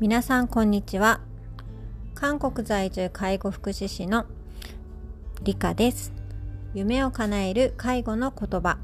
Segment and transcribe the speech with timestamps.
[0.00, 1.20] 皆さんこんにちは。
[2.14, 4.24] 韓国在住介護福祉士の
[5.42, 6.12] 理香です。
[6.72, 8.78] 夢を叶える介護の言葉。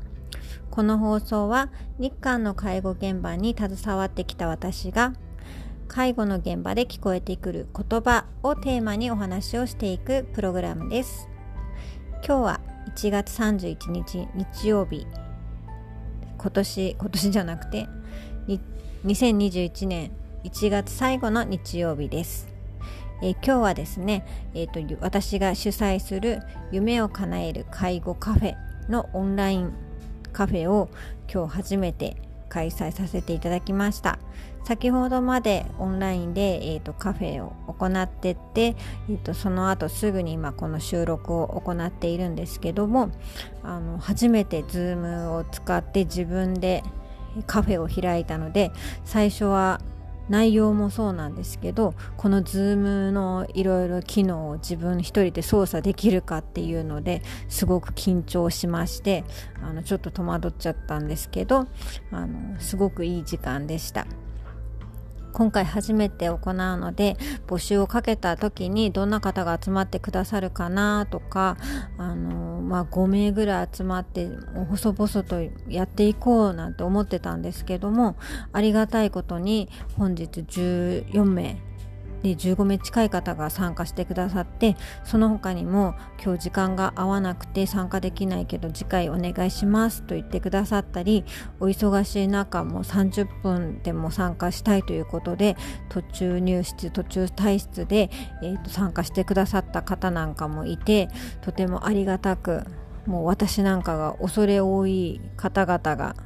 [0.71, 5.15] この放送は日韓の介護現場に携わってきた私が
[5.89, 11.29] 介護の現場で聞こえてくる言葉をテーマにお話をしていくプログラムです。
[12.27, 12.61] 今日は
[12.95, 15.07] 1月31日日曜日。
[16.39, 17.89] 今年今年じゃなくて
[19.05, 20.11] 2021年
[20.45, 22.49] 1月最後の日曜日です。
[23.23, 28.55] えー、今日はですね、えーと、私が主催する夢を叶える介護カフェ
[28.89, 29.73] のオンライン
[30.33, 30.91] カフェを
[31.33, 32.17] 今日初めて
[32.49, 34.19] 開催させていただきました
[34.67, 38.75] 先ほどまでオンラインで、えーと、カフェを行ってって、
[39.09, 43.13] えーと、その後すぐに今この収録を行っているんですけども
[43.63, 46.83] あの初めて Zoom を使って自分で
[47.47, 48.73] カフェを開いたので
[49.05, 49.81] 最初は
[50.29, 59.23] 内容もそうなんですけどこの Zoom のいろいろ機能を自分一人で操作できるかっていうのですごく緊張しまして
[59.63, 61.69] あのちょっと戸惑っちゃったんですけど
[62.11, 64.09] あのすごくいい時間でした。
[65.37, 71.59] 今回初めて行うので募集をかけた時にどんな方が集まってくださるかなとか
[71.99, 74.31] あの、まあ、5名ぐらい集まって
[74.71, 78.17] 細々とやっていこうなんて思ってたんですけども
[78.55, 81.61] ありがたいことに本日14名
[82.27, 91.25] で15名近い方が参加してくださってその他にも今日時間が合わなくて参加できないけど次回お願いしますと言ってくださったり
[91.61, 95.57] お忙しい中も30分でも参加したいということで
[95.89, 98.11] 途中入室途中退出で、
[98.43, 101.09] えーと参加してくださった方なんかもいて
[101.43, 102.65] とてもありがたく
[103.07, 106.17] もう私なんかが恐れ多い方々が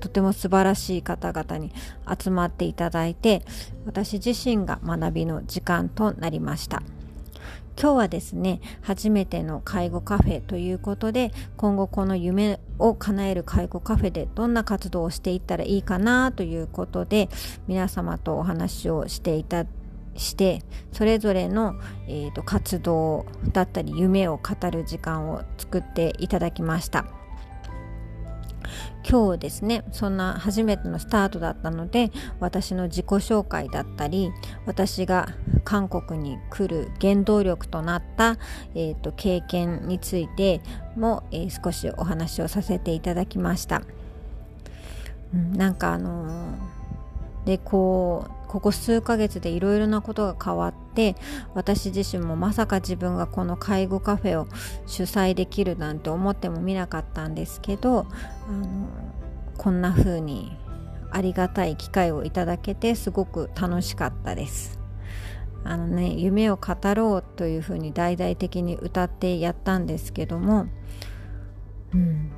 [0.00, 1.72] とても素晴らしい方々に
[2.18, 3.42] 集まっていただいて
[3.86, 6.82] 私自身が学びの時間となりました
[7.80, 17.28] 今日はですね初めての介護カフェということで今後この夢を叶える介護カフェでどんな活動をしていったらいいかなということで
[17.68, 19.64] 皆様とお話をしていた
[20.16, 21.76] してそれぞれの、
[22.08, 27.17] えーと活動だったり夢を語る時間を作っていただきました。
[29.08, 34.30] 今日ですねそんな初めてのスタートだったので私の自己紹介だったり
[34.66, 35.28] 私が
[35.64, 38.38] 韓国に来る原動力となった、
[38.74, 40.60] えーと、経験について
[40.96, 43.82] も、えー、少しお話をさせていただきました。
[45.34, 46.78] うん、なんかあのー
[47.48, 51.16] でこうここ数ヶ月でいろいろなことが変わって
[51.54, 54.48] 私自身もまさか自分がこの介護カフェを
[54.86, 58.06] 主催できるなんて思ってもみなかったんですけど
[58.48, 58.88] あの
[59.56, 60.56] こんな風に
[61.10, 64.78] ありがたい機会をいただけてすごく楽しかったです。
[65.64, 70.66] あのね夢を語ろうというふうに大々的に歌ってやったんですけども、
[71.92, 72.30] うん、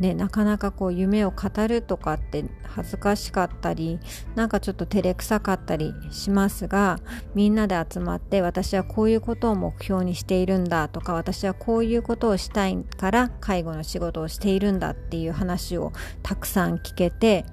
[0.00, 3.98] ね、なかなかこう夢を語るとかって恥ずかしかったり
[4.34, 6.98] なんかちょっと照れくさかったりしますが
[7.34, 15.92] みんなで集まって私はこういうことを目標にしているんだとか私はこういうことをしたいから介護の仕事をしているんだっていう話を
[16.22, 17.46] たくさん聞けて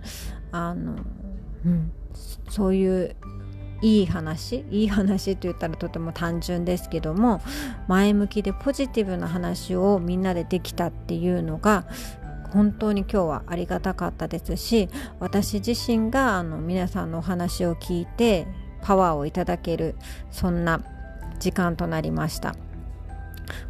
[0.51, 0.97] あの、
[1.65, 1.91] うん、
[2.49, 3.15] そういう
[3.81, 7.41] いい話いい話と言ったらとても単純ですけども
[7.87, 11.85] 前向きでポジティブな話をみんなでできたっていうのが
[12.53, 14.88] 本当に今日はありがたかったですし
[15.19, 18.47] 私自身があの皆さんのお話を聞いて
[18.84, 19.96] パワーをいただける
[20.30, 20.81] そんな
[21.40, 22.56] 時間となりました。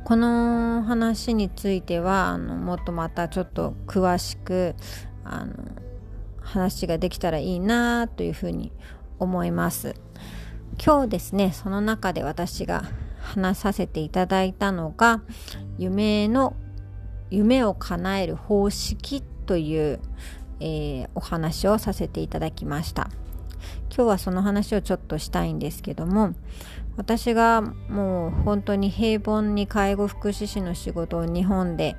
[0.03, 4.75] この話についてはあのもっとまたちょっと詳しく
[5.23, 5.53] あの
[6.41, 8.71] 話ができたらいいなというふうに
[9.17, 9.95] 思います。
[10.83, 12.83] 今日ですねその中で私が
[13.21, 15.21] 話させていただいたのが
[15.77, 16.55] 夢の
[17.33, 19.99] 夢を叶える方式という、
[20.59, 23.09] えー、お話をさせていただきました。
[23.95, 26.33] 今日はその話をちょっとしたいんですけども
[26.97, 31.95] 私がもう本当に平凡に介護福祉士の仕事を日本で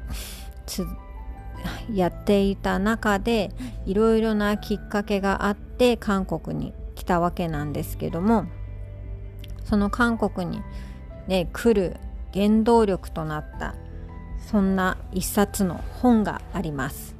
[1.93, 3.51] やっていた中で
[3.87, 8.47] いろいろなきっかけがあって韓国に来たわけなんですけども
[9.65, 10.63] その韓国に、
[11.27, 11.97] ね、来る
[12.33, 13.75] 原動力となった
[14.51, 17.15] そんな一冊の本があります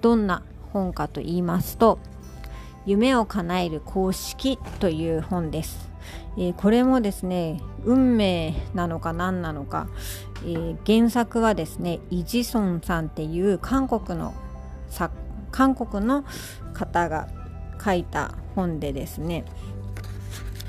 [0.00, 1.98] どんな本かと言いますと
[2.84, 5.90] 夢を叶える公式という本です、
[6.36, 9.88] えー、これもですね運命なのか何なのか、
[10.44, 14.34] えー、原作はですねイ・ジソンさんっていう韓国の
[15.52, 16.24] 韓国の
[16.74, 17.28] 方が
[17.82, 19.44] 書いた本でですね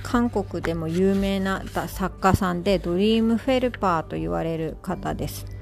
[0.03, 5.52] 韓国でも有名な作家さんでドリームフェルパーと言われる方です。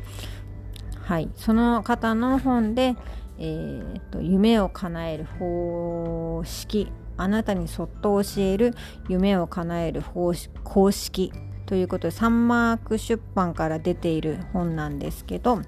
[1.11, 2.95] はい、その方の本で、
[3.37, 8.73] えーと、夢を叶える方式あなたにそっと教える
[9.09, 10.31] 夢を叶える方
[10.63, 11.33] 公式
[11.65, 15.61] ということでサンマーク出版から出ている本なんですけど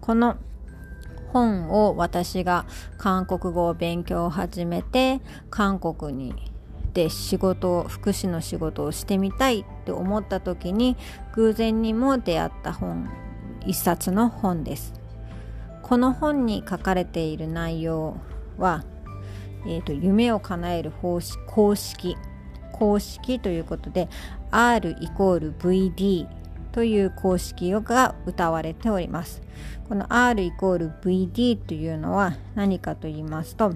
[0.00, 0.36] この
[1.32, 2.64] 本を私が
[2.96, 6.32] 韓国語を勉強を始めて韓国に
[6.94, 10.96] で仕事を福祉の仕事をしてみたいって思った時に
[11.34, 13.25] 偶然にも出会った本
[13.66, 14.94] 一冊の本です。
[15.82, 18.16] この本に書かれている内容
[18.58, 18.84] は、
[19.66, 22.16] えーと、夢を叶える方式公式
[22.72, 24.08] 公式ということで
[24.50, 26.26] R イコール VD
[26.72, 29.42] という公式が歌われております。
[29.88, 33.72] この R イコール VD というのは何かと言いますと、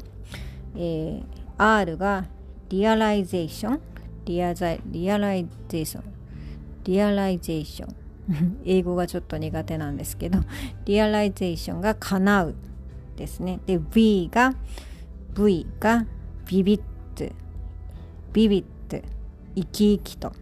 [0.76, 1.24] えー、
[1.56, 2.26] R が
[2.68, 3.80] realization
[4.24, 7.96] リアザ realization realization
[8.64, 10.40] 英語がちょっと苦手なんですけど
[10.84, 12.54] realization が叶う
[13.16, 13.60] ですね。
[13.66, 14.54] で V が
[15.34, 16.06] V が
[16.46, 17.34] vivid
[18.32, 19.06] ビビット
[19.54, 20.32] 生き生きと。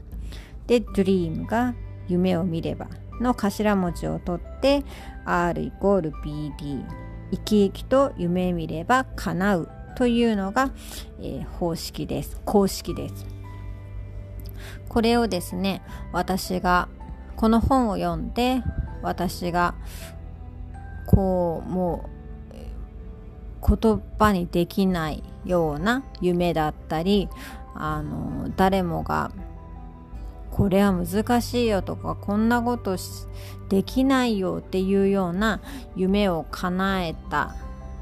[0.66, 1.74] で Dream が
[2.08, 2.88] 夢を見れば
[3.20, 4.84] の頭文字を取って
[5.24, 6.84] R イコール BD
[7.30, 10.70] 生き生きと夢見れば叶うというのが、
[11.20, 12.40] えー、方式です。
[12.44, 13.26] 公式です。
[14.88, 15.82] これをですね
[16.12, 16.88] 私が
[17.38, 18.64] この本を読んで
[19.00, 19.76] 私が
[21.06, 22.10] こうも
[23.62, 27.28] う言葉にできないような夢だったり
[27.76, 29.30] あの誰もが
[30.50, 32.96] これは難しいよとかこんなこと
[33.68, 35.60] できないよっていうような
[35.94, 37.54] 夢を叶えた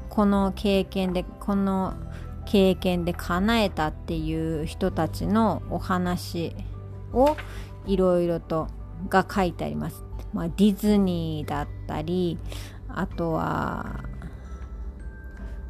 [0.09, 1.93] この経験でこの
[2.47, 6.55] 経験で叶えたっていう人たちのお話
[7.13, 7.37] を
[7.85, 8.67] いろいろと
[9.09, 10.03] が書いてあります。
[10.33, 12.37] まあ、ディズニーだったり
[12.89, 14.03] あとは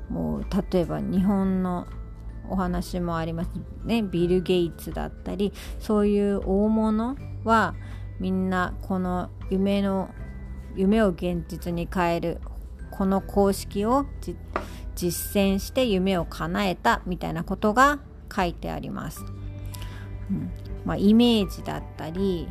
[0.10, 1.88] もう例えば日本の
[2.50, 3.50] お話もあります
[3.84, 7.76] ねビル・ゲイツだったりそういう大物は
[8.20, 10.10] みんなこの夢の
[10.76, 12.42] 夢を現実に変える
[12.92, 14.06] この公式を
[14.96, 18.00] 実践して夢を叶えたみたいなことが
[18.34, 19.24] 書いてあります。
[20.30, 20.52] うん
[20.86, 22.48] まあ、イメージだったり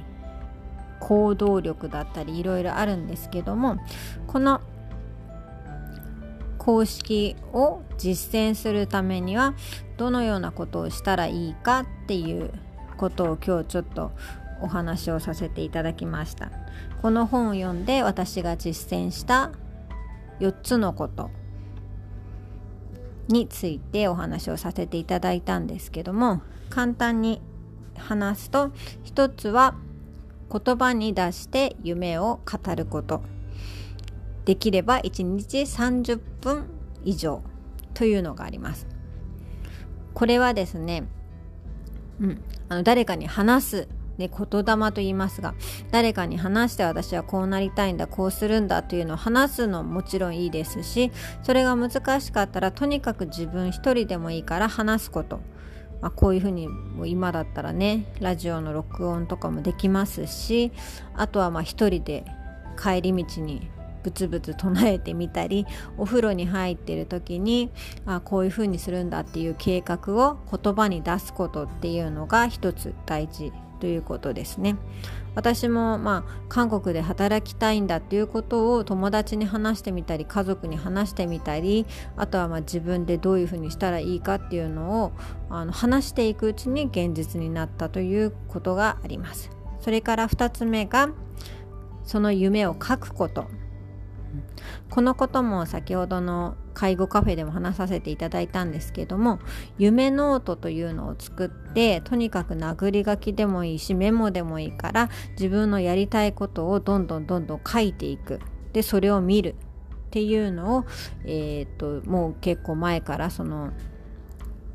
[1.01, 3.79] 行動力だったりいろいろあるんですけども
[4.27, 4.61] この
[6.59, 9.55] 公式を実践するためには
[9.97, 12.51] どのようなことをしたらいいかっていう
[12.97, 14.11] ことを今日ちょっと
[14.61, 16.51] お話をさせていただきました。
[17.03, 19.53] この本を読んで私が実践した
[20.41, 21.31] 4つのこと
[23.29, 27.41] についてお話をさせていただいたんですけども簡単に
[27.97, 28.71] 話すと
[29.05, 29.75] 1つは
[30.51, 33.23] 言葉に出して夢を語ること
[34.45, 36.67] できれば1日30分
[37.05, 37.43] 以上
[37.95, 38.87] というのがあります。
[40.15, 41.05] これはですね、
[42.21, 45.55] うん、あの誰かに話す、ね、言霊と言いますが
[45.91, 55.41] 誰かに話して私はこうなりたいんだこうするんだというのを話すのももちろんいいですしそれが難しかったらとにかく自分一人でもいいから話すこと、
[56.01, 56.69] まあ、こういうふうに
[57.07, 60.73] 今だったらねラジオの録音とかもできますし
[61.15, 62.25] あとはまあ一人で
[62.81, 63.71] 帰り道に
[64.03, 65.67] ブツブツ唱えてみたり
[65.99, 67.71] お風呂に入ってる時に
[68.07, 74.77] あこういうふうにするんだっていう計画を言葉に出すことっていうのが一つ大事ということですね。
[75.35, 85.13] 私もまあ韓国で働きたいんだっていうことを友達に話してみたり家族に話してみたりあとはま自分でどういうふうにしたらいいかっていうのを
[85.51, 89.51] あの話していくうちに現実になったということがあります。
[89.81, 91.11] それから2つ目が
[92.03, 93.47] その夢を書くこと
[94.91, 99.41] このことも先ほどの介護カフェでも話させていただいたんですけども
[99.79, 108.41] 夢ノートというのを作ってとにかく殴り書きでもいいしメモでもいいから自分のやりたいことをどんどんどんどん書いていく。
[108.73, 109.55] でそれを見る。
[110.07, 110.85] っていうのを、
[111.25, 113.73] えー、っともう結構前からその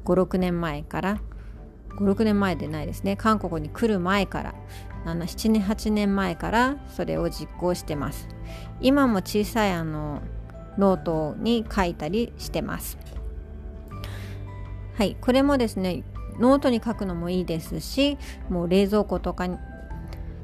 [0.05, 1.21] 56年前から
[1.97, 3.15] 56年前でないですね。
[3.15, 4.55] 韓国に来る前から
[5.05, 8.27] あの7年8年前からそれを実行してます。
[8.81, 10.21] 今も小さいあの
[10.77, 12.97] ノートに書いたりしてます。
[14.95, 16.03] はいこれもですね
[16.39, 18.17] ノートに書くのもいいですし
[18.49, 19.47] もう冷蔵庫とか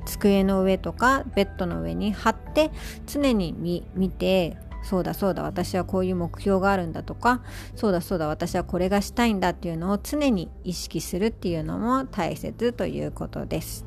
[0.05, 2.71] 机の上とかベッドの上に貼って
[3.05, 3.53] 常に
[3.93, 7.41] 見てそうだそうだ私はこういう目標があるんだとか
[7.75, 13.86] そうだそうだ私はこれがしたいんだっていうのを常に意識するっていうのも大切ということです。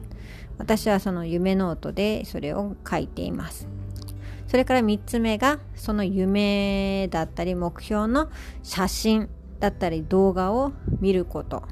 [0.58, 3.68] 私はその夢ノートでそれを書いています。
[4.46, 8.30] それから3つ目がその夢だったり目標の
[8.62, 9.28] 写真
[9.60, 11.62] だったり動画を見ること。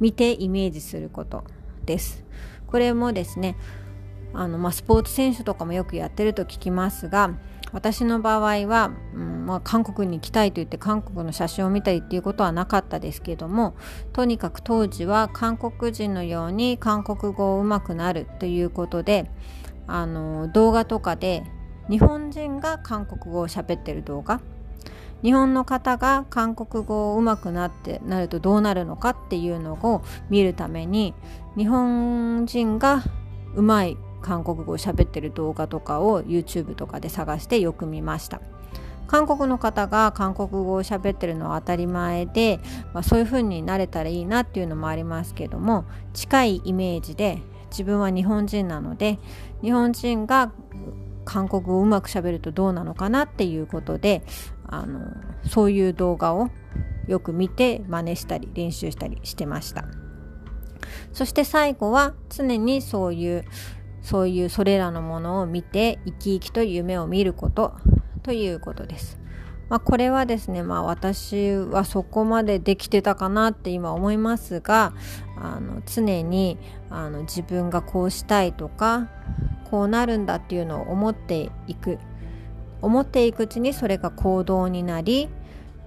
[0.00, 1.44] 見てイメージすること
[1.86, 2.24] です。
[2.66, 3.56] これもですね
[4.34, 7.30] あの、まあ、スポーツ選手とかもよくやってると聞きますが
[7.72, 13.74] 私の場合は、うんまあ、韓国に行きたいと言って韓国の写真を見たりっていうことはなかったですけども
[14.12, 19.30] とにかく当時は韓国人のように韓国語をうまくなるということで
[19.86, 21.44] あの動画とかで
[21.88, 24.40] 日本人が韓国語を喋ってる動画
[25.22, 31.14] 日本の方が韓国語をうまくなってなるとどうなるのかっていうのを見るために
[31.56, 33.02] 日本人が
[33.54, 38.40] うまい韓国語を喋ってる動画とかを YouTube とかで探してよく見ました。
[39.12, 42.60] 韓国の方が韓国語を喋ってるのは当たり前で、
[42.94, 49.18] まあ、そういう風になれたらいいなっていうのもありますけども近いイメージで自分は日本人なので
[49.60, 50.50] 日本人が
[51.26, 54.22] 韓国語をうまくしゃべるとどうなのかなっていうことで
[54.66, 55.00] あの
[55.46, 56.48] そういう動画を
[57.06, 59.84] よく見て真似したり練習したりしてました。
[61.12, 63.44] そして最後は常にそういう
[64.02, 67.74] そういうそれらのものを見て生き生きと夢を見ること
[68.22, 69.18] ということです。
[69.68, 74.92] まあ、これはですね、まあ、私はそこまでできてたかなって今思いますが
[75.34, 76.58] あの常に
[76.90, 79.08] あの自分がこうしたいとか
[79.70, 81.98] こうなるんだっていうのを思っていく
[82.82, 85.30] 思っていくうちにそれが行動になり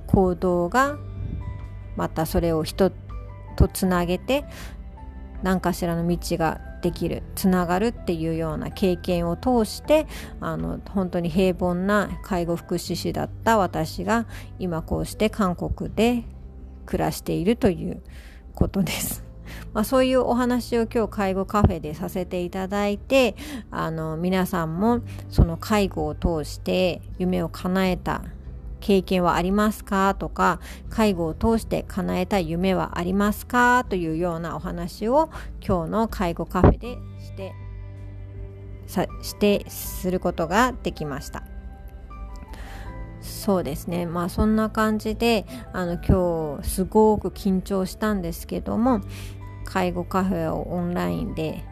[0.08, 0.98] 行動が
[1.96, 2.92] またそれを人
[3.56, 4.46] とつなげて
[5.44, 10.06] 何かしらの道ができるつながるっていうような経験を通して
[10.40, 14.28] あの本当に平凡な介護福祉士だった私が
[14.60, 16.24] 今こうして韓国で
[16.86, 18.02] 暮らしているという
[18.54, 19.24] ことです。
[19.74, 23.36] まあ、そういうお話を今日介護カフェでさせていただいて
[23.72, 28.24] あの皆さんもその介護を通して夢を叶えた
[28.86, 30.14] 経験はありますか？
[30.14, 30.60] とか
[30.92, 33.84] 介護を通して叶えた夢はありますか？
[33.90, 37.56] というようなお話を今日の介護カフェでして
[38.86, 41.42] さしてすることができました。
[43.22, 44.06] そうですね。
[44.06, 49.02] まあそんな感じであの今日すごく緊張したんですけども
[49.64, 51.64] 介護カフェをオンラインで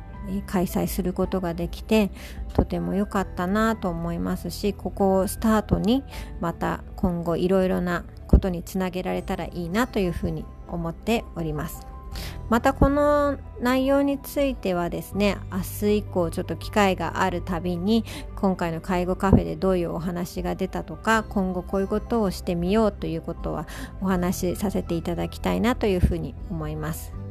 [0.48, 2.12] 開催することができて
[2.54, 6.04] とても良かったなと思いますしここをスタートに
[6.40, 11.94] また今後いろいろなことにつなげられたらいいなというふうに思っております。
[12.50, 18.04] またこの内容についてはですね明日以降ちょっと機会があるたびに
[18.36, 23.68] 今回の介護カフェでどういうお話が出たとか今後こういうことをしてみようということは
[24.02, 27.23] お話しさせていただきたいなというふうに思います。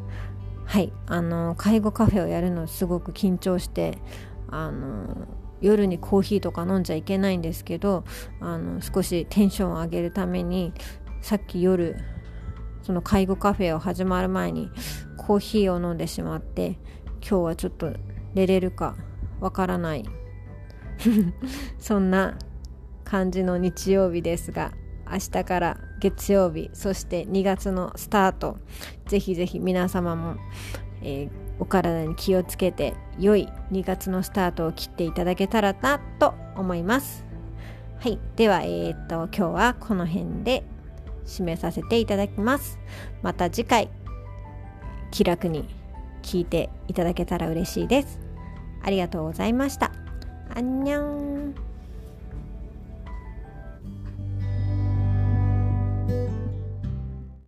[0.73, 0.91] はい。
[1.07, 3.99] あの介護カフェをやるのすごく緊張して
[4.49, 5.29] あの
[5.61, 8.05] 夜にコーヒーとか飲んじゃいけないんですけど
[8.41, 10.73] あの少しテンションを上げるために
[11.21, 11.99] さっき夜
[12.81, 14.71] その介護カフェを始まる前に
[15.19, 16.79] コーヒーを飲んでしまって
[17.21, 17.93] 今日はちょっと
[18.33, 18.97] 寝れるか
[19.41, 20.07] わからない。
[21.79, 22.39] そんな
[23.05, 24.73] 感じの日曜日ですが
[25.13, 28.57] 明日から月曜日そして2月のスタート。
[29.07, 30.37] ぜひぜひ皆様も、
[31.03, 37.25] えー、お体に気をつけて良い2月のスタートを切っていただけたらなと思います。
[38.01, 38.19] はい。
[38.37, 40.65] ではえー、っと今日はこの辺で
[41.27, 42.79] 締めさせていただきます。
[43.23, 43.91] また次回
[45.11, 45.69] 気楽に
[46.23, 48.19] 聞いていただけたら嬉しいです。
[48.83, 49.93] ありがとうございました。
[50.55, 51.72] アンニョン。